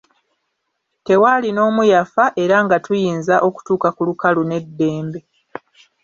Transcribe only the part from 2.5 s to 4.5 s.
nga tuyinza okutuuka ku lukalu